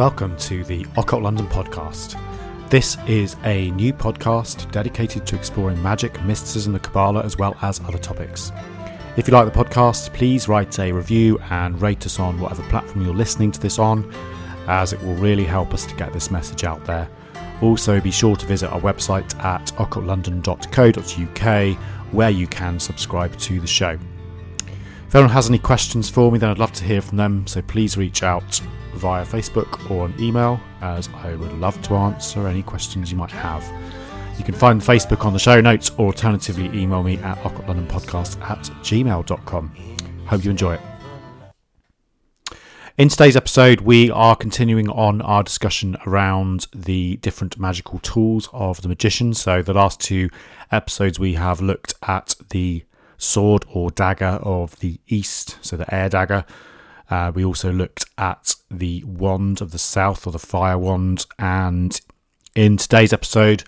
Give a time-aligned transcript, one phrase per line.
[0.00, 2.18] welcome to the Occult London podcast.
[2.70, 7.80] This is a new podcast dedicated to exploring magic, mysticism, the Kabbalah, as well as
[7.80, 8.50] other topics.
[9.18, 13.04] If you like the podcast, please write a review and rate us on whatever platform
[13.04, 14.10] you're listening to this on,
[14.68, 17.06] as it will really help us to get this message out there.
[17.60, 21.76] Also, be sure to visit our website at occultlondon.co.uk
[22.14, 23.98] where you can subscribe to the show.
[25.10, 27.60] If anyone has any questions for me, then I'd love to hear from them, so
[27.62, 28.60] please reach out
[28.94, 33.32] via Facebook or an email, as I would love to answer any questions you might
[33.32, 33.64] have.
[34.38, 38.60] You can find Facebook on the show notes or alternatively email me at occultlondonpodcast at
[38.84, 39.74] gmail.com.
[40.26, 40.80] Hope you enjoy it.
[42.96, 48.80] In today's episode, we are continuing on our discussion around the different magical tools of
[48.82, 49.34] the magician.
[49.34, 50.30] So, the last two
[50.70, 52.84] episodes, we have looked at the
[53.20, 56.44] sword or dagger of the east, so the air dagger.
[57.08, 61.26] Uh, we also looked at the wand of the south or the fire wand.
[61.38, 62.00] And
[62.54, 63.64] in today's episode,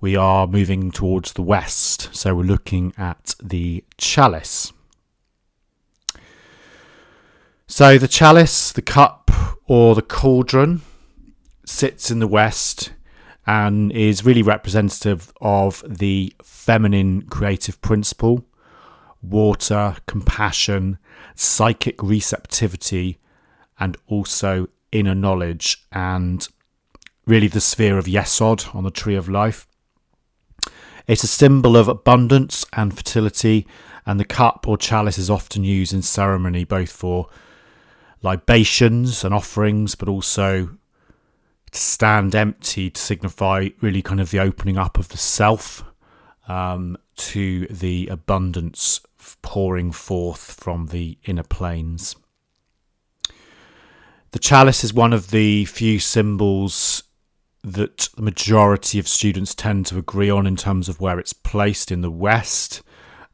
[0.00, 2.14] we are moving towards the west.
[2.14, 4.72] So, we're looking at the chalice.
[7.68, 9.30] So the chalice, the cup,
[9.66, 10.82] or the cauldron
[11.64, 12.92] sits in the west
[13.44, 18.44] and is really representative of the feminine creative principle
[19.30, 20.98] water, compassion,
[21.34, 23.18] psychic receptivity,
[23.78, 26.48] and also inner knowledge, and
[27.26, 29.66] really the sphere of Yesod on the tree of life.
[31.06, 33.66] It's a symbol of abundance and fertility,
[34.04, 37.28] and the cup or chalice is often used in ceremony both for
[38.22, 40.70] libations and offerings, but also
[41.70, 45.84] to stand empty to signify really kind of the opening up of the self
[46.48, 49.00] um, to the abundance
[49.42, 52.16] pouring forth from the inner planes.
[54.32, 57.02] The chalice is one of the few symbols
[57.62, 61.90] that the majority of students tend to agree on in terms of where it's placed
[61.90, 62.82] in the West.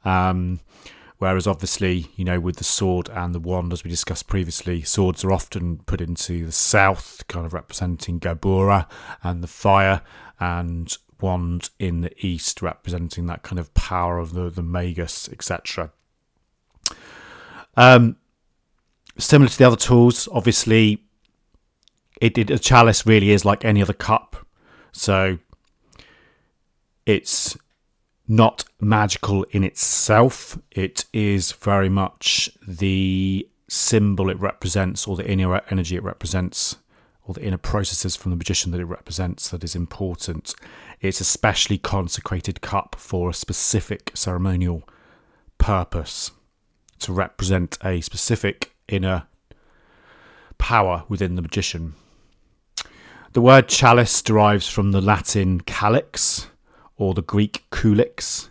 [0.04, 0.60] Um,
[1.22, 5.22] Whereas, obviously, you know, with the sword and the wand, as we discussed previously, swords
[5.22, 8.88] are often put into the south, kind of representing Geburah
[9.22, 10.02] and the fire,
[10.40, 15.92] and wand in the east, representing that kind of power of the, the Magus, etc.
[17.76, 18.16] Um,
[19.18, 21.04] similar to the other tools, obviously,
[22.20, 24.46] it, it a chalice really is like any other cup.
[24.92, 25.38] So
[27.06, 27.56] it's
[28.28, 30.58] not magical in itself.
[30.70, 36.76] It is very much the symbol it represents, or the inner energy it represents,
[37.24, 40.54] or the inner processes from the magician that it represents that is important.
[41.00, 44.88] It's a specially consecrated cup for a specific ceremonial
[45.58, 46.32] purpose
[47.00, 49.24] to represent a specific inner
[50.58, 51.94] power within the magician.
[53.32, 56.48] The word chalice derives from the Latin calyx,
[56.96, 58.50] or the Greek koulix,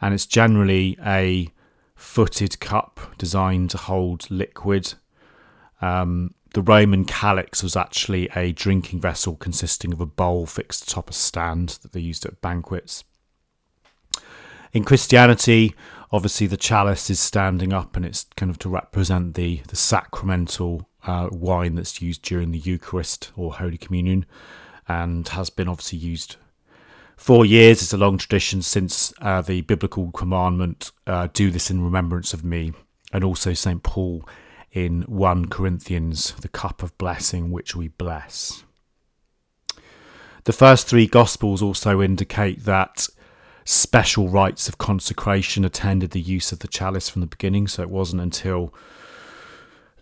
[0.00, 1.48] and it's generally a
[1.94, 4.94] footed cup designed to hold liquid.
[5.80, 11.10] Um, the Roman calyx was actually a drinking vessel consisting of a bowl fixed atop
[11.10, 13.04] a stand that they used at banquets.
[14.72, 15.74] In Christianity,
[16.10, 20.88] obviously the chalice is standing up and it's kind of to represent the, the sacramental
[21.06, 24.24] uh, wine that's used during the Eucharist or Holy Communion
[24.88, 26.36] and has been obviously used
[27.18, 31.84] for years It's a long tradition since uh, the biblical commandment, uh, do this in
[31.84, 32.72] remembrance of me,
[33.12, 33.82] and also St.
[33.82, 34.26] Paul
[34.76, 38.62] in 1 Corinthians, the cup of blessing which we bless.
[40.44, 43.08] The first three Gospels also indicate that
[43.64, 47.88] special rites of consecration attended the use of the chalice from the beginning, so it
[47.88, 48.74] wasn't until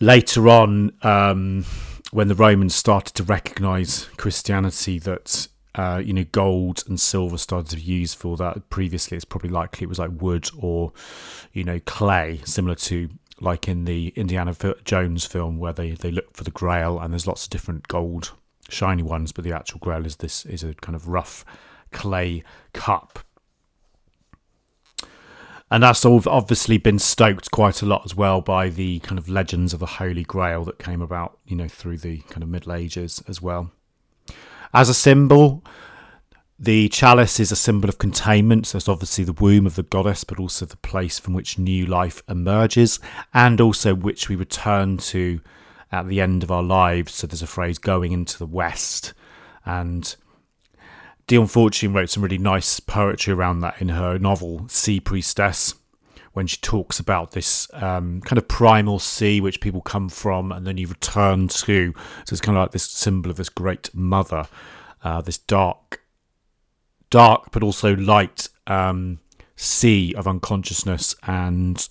[0.01, 1.65] later on um,
[2.11, 5.47] when the Romans started to recognize Christianity that
[5.77, 8.70] uh, you know, gold and silver started to be used for that.
[8.70, 10.93] Previously, it's probably likely it was like wood or,
[11.53, 13.09] you know, clay, similar to
[13.44, 14.55] like in the Indiana
[14.85, 18.32] Jones film where they, they look for the grail and there's lots of different gold
[18.69, 21.44] shiny ones, but the actual grail is this is a kind of rough
[21.93, 22.43] clay
[22.73, 23.20] cup.
[25.70, 29.73] And that's obviously been stoked quite a lot as well by the kind of legends
[29.73, 33.25] of the Holy Grail that came about, you know, through the kind of Middle Ages
[33.26, 33.73] as well.
[34.73, 35.63] As a symbol,
[36.64, 38.66] the chalice is a symbol of containment.
[38.66, 41.84] So it's obviously the womb of the goddess, but also the place from which new
[41.84, 42.99] life emerges,
[43.32, 45.40] and also which we return to
[45.93, 47.14] at the end of our lives.
[47.14, 49.12] So there's a phrase going into the west.
[49.66, 50.14] And
[51.26, 55.75] Dion Fortune wrote some really nice poetry around that in her novel Sea Priestess,
[56.32, 60.67] when she talks about this um, kind of primal sea which people come from and
[60.67, 61.94] then you return to.
[62.25, 64.49] So it's kind of like this symbol of this great mother,
[65.05, 66.04] uh, this dark,
[67.14, 69.20] dark but also light um,
[69.55, 71.88] sea of unconsciousness and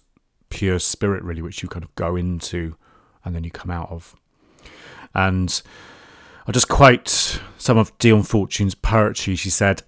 [0.49, 2.75] pure spirit, really, which you kind of go into
[3.23, 4.17] and then you come out of.
[5.15, 5.61] And
[6.45, 9.37] I'll just quote some of Dion Fortune's poetry.
[9.37, 9.83] She said,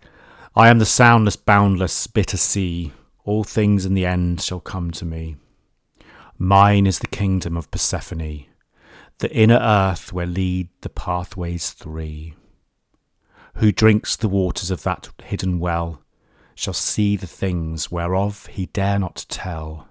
[0.55, 2.93] I am the soundless, boundless, bitter sea.
[3.25, 5.35] All things in the end shall come to me.
[6.37, 8.45] Mine is the kingdom of Persephone,
[9.17, 12.35] the inner earth where lead the pathways three.
[13.59, 16.01] Who drinks the waters of that hidden well
[16.55, 19.87] shall see the things whereof he dare not tell,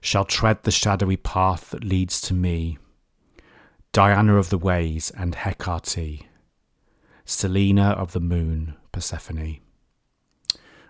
[0.00, 2.78] shall tread the shadowy path that leads to me.
[3.92, 6.26] Diana of the ways and Hecate,
[7.24, 9.60] Selene of the moon, Persephone.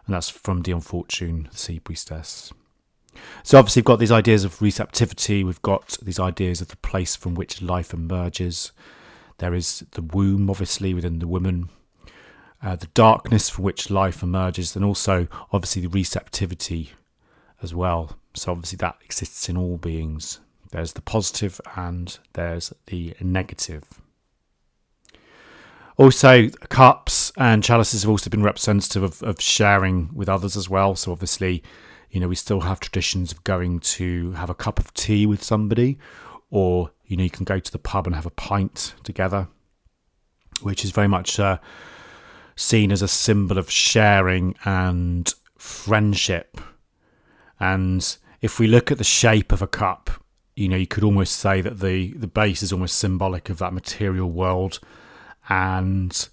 [0.06, 2.52] And that's from Dion Fortune, the Sea Priestess.
[3.44, 7.14] So obviously we've got these ideas of receptivity, we've got these ideas of the place
[7.14, 8.72] from which life emerges.
[9.38, 11.68] There is the womb, obviously, within the woman,
[12.64, 16.92] uh, the darkness from which life emerges, and also obviously the receptivity
[17.62, 18.16] as well.
[18.32, 20.40] So obviously that exists in all beings.
[20.70, 23.84] There's the positive and there's the negative.
[25.96, 30.96] Also, cups and chalices have also been representative of, of sharing with others as well.
[30.96, 31.62] So obviously,
[32.10, 35.42] you know, we still have traditions of going to have a cup of tea with
[35.42, 35.98] somebody,
[36.50, 39.48] or you know, you can go to the pub and have a pint together,
[40.62, 41.58] which is very much uh,
[42.56, 46.60] seen as a symbol of sharing and friendship.
[47.58, 50.10] And if we look at the shape of a cup,
[50.56, 53.72] you know, you could almost say that the, the base is almost symbolic of that
[53.72, 54.80] material world.
[55.48, 56.28] And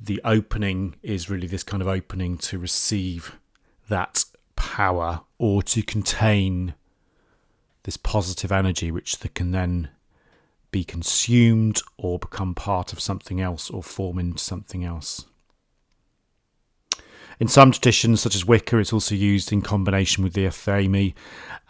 [0.00, 3.36] the opening is really this kind of opening to receive
[3.88, 4.24] that
[4.56, 6.74] power or to contain
[7.84, 9.90] this positive energy, which can then
[10.74, 15.24] be consumed or become part of something else or form into something else.
[17.38, 21.14] In some traditions, such as Wicca, it's also used in combination with the Athame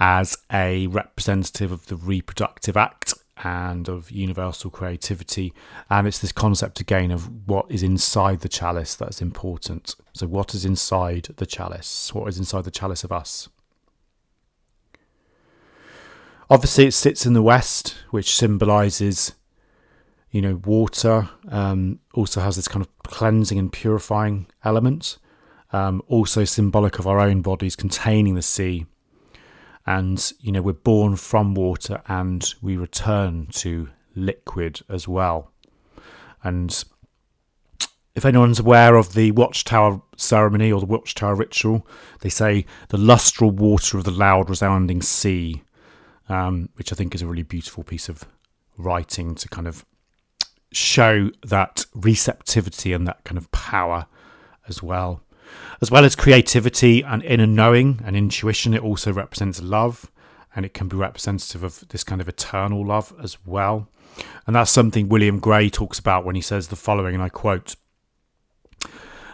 [0.01, 3.13] as a representative of the reproductive act
[3.43, 5.53] and of universal creativity.
[5.91, 9.97] And it's this concept again of what is inside the chalice that's important.
[10.15, 12.15] So, what is inside the chalice?
[12.15, 13.51] What is inside the chalice of us?
[16.51, 19.35] Obviously, it sits in the west, which symbolises,
[20.31, 21.31] you know, water.
[21.49, 25.19] Um, also has this kind of cleansing and purifying element.
[25.73, 28.87] Um, also symbolic of our own bodies containing the sea.
[29.87, 35.51] And, you know, we're born from water and we return to liquid as well.
[36.43, 36.85] And
[38.15, 41.87] if anyone's aware of the Watchtower ceremony or the Watchtower ritual,
[42.21, 45.63] they say the lustral water of the loud resounding sea
[46.29, 48.25] um, which I think is a really beautiful piece of
[48.77, 49.85] writing to kind of
[50.73, 54.07] show that receptivity and that kind of power
[54.69, 55.21] as well.
[55.81, 60.11] As well as creativity and inner knowing and intuition, it also represents love
[60.57, 63.89] and it can be representative of this kind of eternal love as well.
[64.47, 67.75] And that's something William Gray talks about when he says the following, and I quote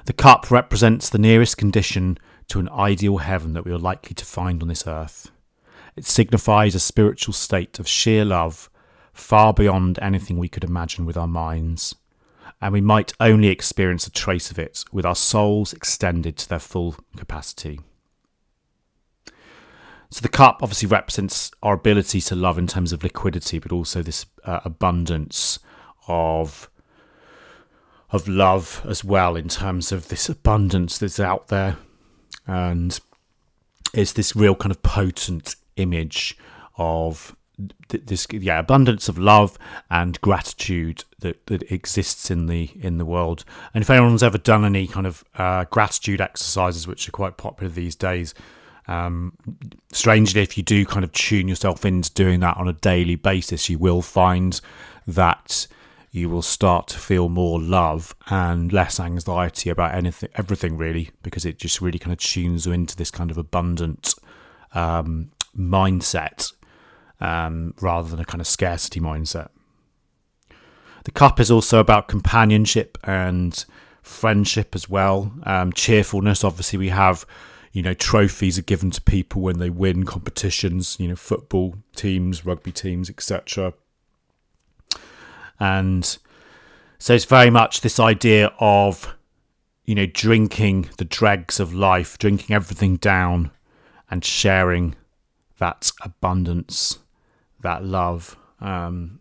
[0.07, 4.25] The cup represents the nearest condition to an ideal heaven that we are likely to
[4.25, 5.31] find on this earth.
[6.01, 8.71] It signifies a spiritual state of sheer love,
[9.13, 11.95] far beyond anything we could imagine with our minds.
[12.59, 16.59] And we might only experience a trace of it with our souls extended to their
[16.59, 17.81] full capacity.
[20.11, 24.01] So the cup obviously represents our ability to love in terms of liquidity, but also
[24.01, 25.59] this uh, abundance
[26.09, 26.71] of
[28.09, 31.77] of love as well in terms of this abundance that's out there,
[32.47, 33.01] and
[33.93, 36.37] it's this real kind of potent image
[36.77, 37.37] of
[37.89, 39.59] this yeah abundance of love
[39.91, 43.45] and gratitude that, that exists in the in the world.
[43.75, 47.71] And if anyone's ever done any kind of uh, gratitude exercises which are quite popular
[47.71, 48.35] these days
[48.91, 49.33] um,
[49.93, 53.69] strangely if you do kind of tune yourself into doing that on a daily basis
[53.69, 54.61] you will find
[55.07, 55.67] that
[56.11, 61.45] you will start to feel more love and less anxiety about anything everything really because
[61.45, 64.15] it just really kind of tunes you into this kind of abundant
[64.75, 66.53] um, mindset
[67.21, 69.49] um, rather than a kind of scarcity mindset.
[71.05, 73.65] The cup is also about companionship and
[74.03, 75.33] friendship as well.
[75.45, 77.25] Um, cheerfulness, obviously, we have,
[77.73, 82.45] you know, trophies are given to people when they win competitions, you know, football teams,
[82.45, 83.73] rugby teams, etc.
[85.59, 86.19] And
[86.99, 89.15] so it's very much this idea of,
[89.85, 93.51] you know, drinking the dregs of life, drinking everything down
[94.11, 94.97] and sharing
[95.61, 96.99] that abundance,
[97.61, 99.21] that love um,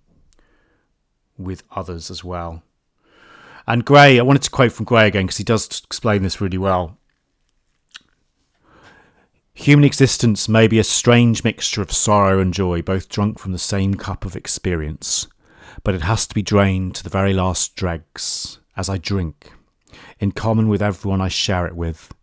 [1.37, 2.63] with others as well.
[3.67, 6.57] And Gray, I wanted to quote from Gray again because he does explain this really
[6.57, 6.97] well.
[9.53, 13.59] Human existence may be a strange mixture of sorrow and joy, both drunk from the
[13.59, 15.27] same cup of experience,
[15.83, 19.51] but it has to be drained to the very last dregs as I drink,
[20.19, 22.13] in common with everyone I share it with.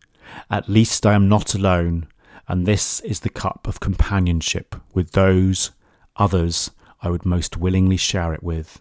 [0.50, 2.08] At least I am not alone,
[2.48, 5.72] and this is the cup of companionship with those
[6.16, 6.70] others
[7.02, 8.80] I would most willingly share it with.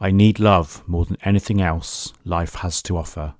[0.00, 3.34] I need love more than anything else life has to offer,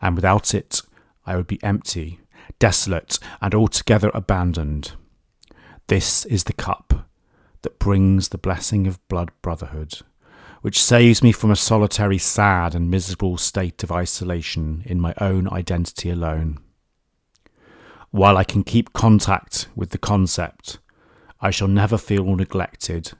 [0.00, 0.82] and without it
[1.24, 2.20] I would be empty
[2.58, 4.92] desolate, and altogether abandoned.
[5.88, 7.08] This is the cup
[7.62, 10.00] that brings the blessing of blood brotherhood,
[10.62, 15.48] which saves me from a solitary, sad, and miserable state of isolation in my own
[15.48, 16.58] identity alone.
[18.10, 20.78] While I can keep contact with the concept,
[21.40, 23.12] I shall never feel neglected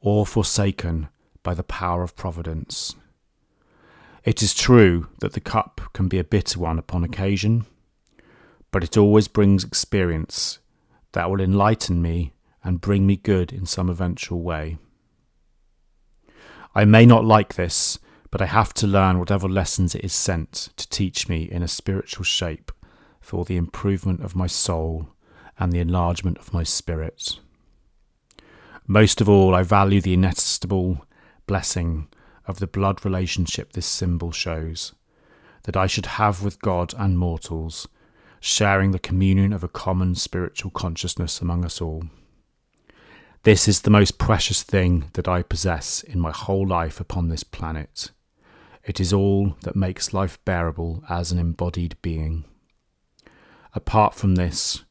[0.00, 1.08] or forsaken
[1.42, 2.94] by the power of providence.
[4.24, 7.66] It is true that the cup can be a bitter one upon occasion
[8.70, 10.58] but it always brings experience
[11.12, 12.32] that will enlighten me
[12.62, 14.78] and bring me good in some eventual way.
[16.74, 17.98] I may not like this,
[18.30, 21.68] but I have to learn whatever lessons it is sent to teach me in a
[21.68, 22.70] spiritual shape
[23.28, 25.06] for the improvement of my soul
[25.58, 27.38] and the enlargement of my spirit.
[28.86, 31.04] Most of all, I value the inestimable
[31.46, 32.08] blessing
[32.46, 34.94] of the blood relationship this symbol shows,
[35.64, 37.86] that I should have with God and mortals
[38.40, 42.04] sharing the communion of a common spiritual consciousness among us all.
[43.42, 47.44] This is the most precious thing that I possess in my whole life upon this
[47.44, 48.10] planet.
[48.84, 52.46] It is all that makes life bearable as an embodied being.
[53.78, 54.84] Apart from this,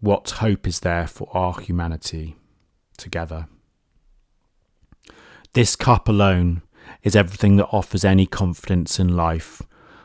[0.00, 2.34] what hope is there for our humanity
[2.96, 3.46] together?
[5.52, 6.62] This cup alone
[7.02, 9.60] is everything that offers any confidence in life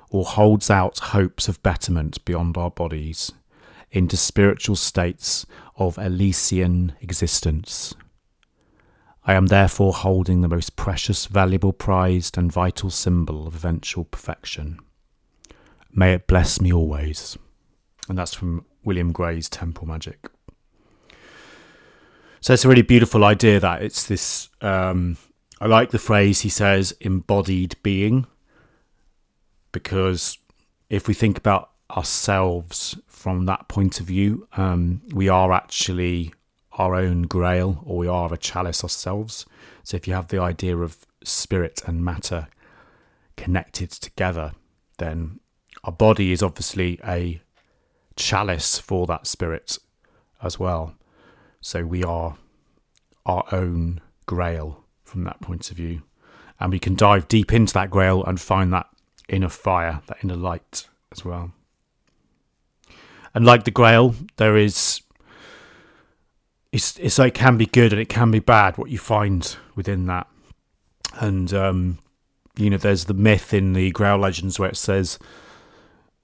[0.09, 3.31] or holds out hopes of betterment beyond our bodies
[3.91, 5.45] into spiritual states
[5.77, 7.95] of Elysian existence.
[9.23, 14.79] I am therefore holding the most precious, valuable, prized, and vital symbol of eventual perfection.
[15.93, 17.37] May it bless me always.
[18.07, 20.29] And that's from William Gray's Temple Magic.
[22.39, 24.49] So it's a really beautiful idea that it's this.
[24.61, 25.17] Um,
[25.59, 28.27] I like the phrase he says, embodied being
[29.71, 30.37] because
[30.89, 36.33] if we think about ourselves from that point of view, um, we are actually
[36.73, 39.45] our own grail or we are a chalice ourselves.
[39.83, 42.47] So if you have the idea of spirit and matter
[43.35, 44.53] connected together,
[44.97, 45.39] then
[45.83, 47.41] our body is obviously a
[48.17, 49.77] chalice for that spirit
[50.41, 50.95] as well.
[51.61, 52.37] So we are
[53.25, 56.03] our own grail from that point of view.
[56.59, 58.87] And we can dive deep into that grail and find that
[59.29, 61.51] inner fire, that inner light as well.
[63.33, 65.01] And like the Grail, there is
[66.71, 70.05] it's it's it can be good and it can be bad what you find within
[70.07, 70.27] that.
[71.19, 71.99] And um,
[72.57, 75.19] you know, there's the myth in the Grail legends where it says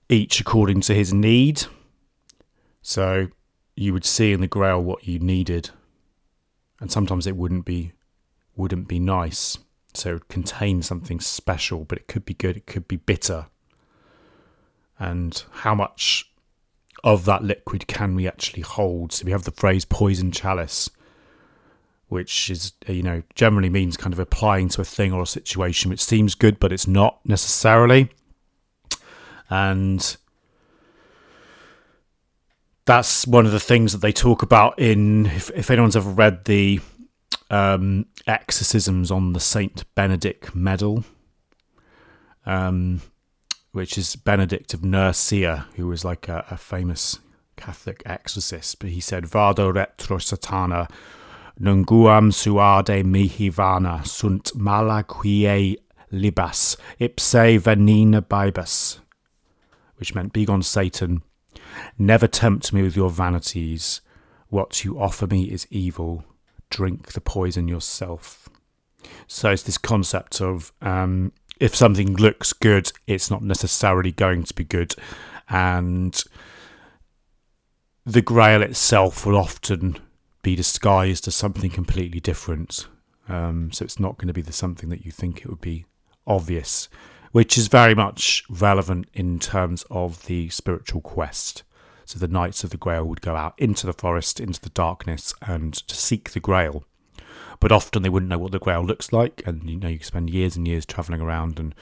[0.09, 1.65] each according to his need.
[2.83, 3.29] So
[3.75, 5.71] you would see in the Grail what you needed,
[6.79, 7.93] and sometimes it wouldn't be
[8.55, 9.57] wouldn't be nice.
[9.95, 13.47] So it contains something special, but it could be good, it could be bitter.
[14.99, 16.31] And how much
[17.03, 19.11] of that liquid can we actually hold?
[19.11, 20.89] So we have the phrase poison chalice,
[22.07, 25.89] which is, you know, generally means kind of applying to a thing or a situation
[25.89, 28.11] which seems good, but it's not necessarily.
[29.49, 30.15] And
[32.85, 36.45] that's one of the things that they talk about in, if, if anyone's ever read
[36.45, 36.79] the
[37.49, 41.05] um, exorcisms on the Saint Benedict medal,
[42.45, 43.01] um,
[43.71, 47.19] which is Benedict of Nursia, who was like a, a famous
[47.55, 48.79] Catholic exorcist.
[48.79, 50.89] But he said, "Vade retro satana,
[51.59, 55.77] numquam suade mihi vana, sunt mala quie
[56.11, 58.99] libas, ipse venena bibus,"
[59.97, 61.21] which meant, "Begone, Satan!
[61.98, 64.01] Never tempt me with your vanities.
[64.50, 66.25] What you offer me is evil."
[66.74, 68.50] drink the poison yourself.
[69.27, 74.53] So it's this concept of um, if something looks good, it's not necessarily going to
[74.53, 74.95] be good.
[75.48, 76.22] And
[78.05, 80.00] the grail itself will often
[80.41, 82.88] be disguised as something completely different.
[83.29, 85.86] Um, so it's not going to be the something that you think it would be
[86.25, 86.89] obvious,
[87.33, 91.63] which is very much relevant in terms of the spiritual quest.
[92.05, 95.33] So the Knights of the Grail would go out into the forest, into the darkness,
[95.41, 96.85] and to seek the Grail.
[97.59, 100.29] But often they wouldn't know what the Grail looks like, and you know you spend
[100.29, 101.73] years and years traveling around and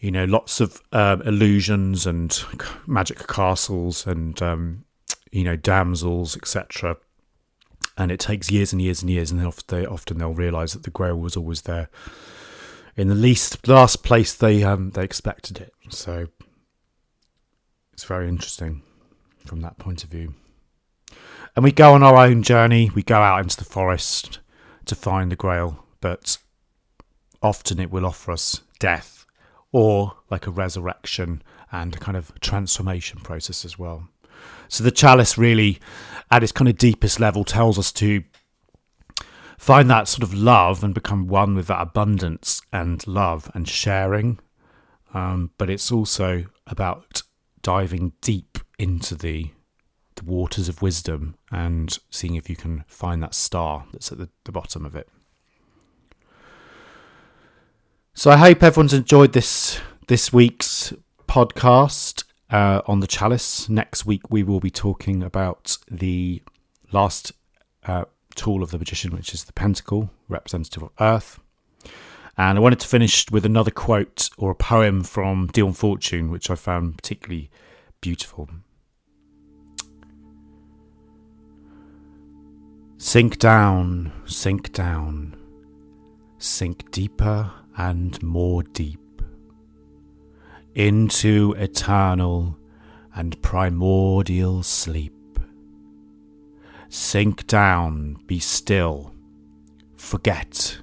[0.00, 2.44] you know lots of um, illusions and
[2.86, 4.84] magic castles and um,
[5.30, 6.96] you know damsels etc
[7.96, 10.90] and it takes years and years and years, and they, often they'll realise that the
[10.90, 11.88] Grail was always there
[12.96, 15.72] in the least last place they um, they expected it.
[15.88, 16.28] So
[17.92, 18.82] it's very interesting
[19.44, 20.34] from that point of view.
[21.54, 22.90] And we go on our own journey.
[22.94, 24.40] We go out into the forest
[24.86, 26.38] to find the Grail, but
[27.42, 29.26] often it will offer us death
[29.70, 34.08] or like a resurrection and a kind of transformation process as well.
[34.68, 35.78] So the chalice really,
[36.30, 38.24] at its kind of deepest level, tells us to
[39.62, 44.40] find that sort of love and become one with that abundance and love and sharing.
[45.14, 47.22] Um, but it's also about
[47.62, 49.50] diving deep into the
[50.16, 54.28] the waters of wisdom and seeing if you can find that star that's at the,
[54.44, 55.08] the bottom of it.
[58.14, 60.92] So I hope everyone's enjoyed this this week's
[61.28, 63.68] podcast uh, on the chalice.
[63.68, 66.42] Next week, we will be talking about the
[66.90, 67.30] last
[67.86, 71.40] uh, tool of the magician, which is the pentacle, representative of Earth.
[72.36, 76.50] And I wanted to finish with another quote or a poem from Dion Fortune, which
[76.50, 77.50] I found particularly
[78.00, 78.48] beautiful.
[82.96, 85.36] Sink down, sink down,
[86.38, 89.00] sink deeper and more deep
[90.74, 92.58] into eternal
[93.14, 95.21] and primordial sleep.
[96.94, 99.14] Sink down, be still,
[99.96, 100.76] forget,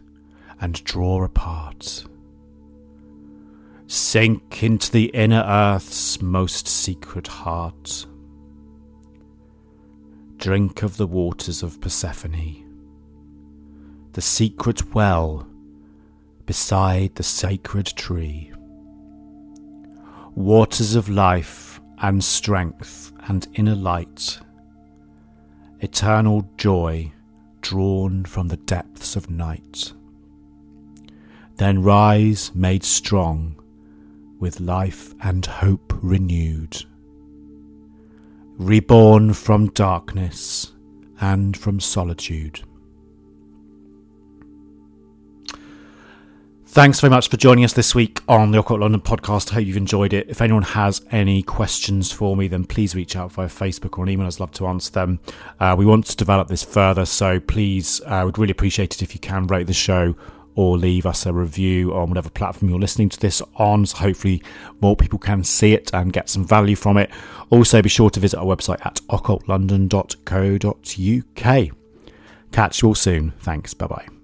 [0.60, 2.04] and draw apart.
[3.86, 8.08] Sink into the inner earth's most secret heart.
[10.38, 12.66] Drink of the waters of Persephone,
[14.14, 15.46] the secret well
[16.48, 18.52] beside the sacred tree
[20.34, 24.40] waters of life and strength and inner light,
[25.82, 27.12] eternal joy
[27.62, 29.94] drawn from the depths of night.
[31.56, 33.56] Then rise made strong
[34.40, 36.86] with life and hope renewed,
[38.58, 40.72] reborn from darkness
[41.20, 42.62] and from solitude.
[46.72, 49.52] Thanks very much for joining us this week on the Occult London podcast.
[49.52, 50.30] I hope you've enjoyed it.
[50.30, 54.12] If anyone has any questions for me, then please reach out via Facebook or an
[54.12, 54.28] email.
[54.28, 55.20] I'd love to answer them.
[55.60, 59.02] Uh, we want to develop this further, so please, I uh, would really appreciate it
[59.02, 60.16] if you can rate the show
[60.54, 63.88] or leave us a review on whatever platform you're listening to this on.
[63.88, 64.44] So hopefully
[64.80, 67.10] more people can see it and get some value from it.
[67.50, 71.76] Also, be sure to visit our website at occultlondon.co.uk.
[72.52, 73.32] Catch you all soon.
[73.40, 73.74] Thanks.
[73.74, 74.19] Bye bye.